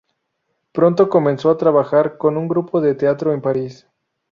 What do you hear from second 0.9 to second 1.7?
comenzó a